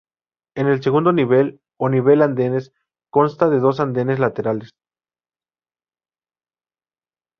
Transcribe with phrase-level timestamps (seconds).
[0.55, 2.73] En el segundo nivel, o nivel andenes,
[3.11, 4.71] consta de dos andenes laterales.